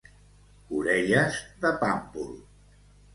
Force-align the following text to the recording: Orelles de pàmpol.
Orelles 0.77 1.37
de 1.65 1.73
pàmpol. 1.83 2.33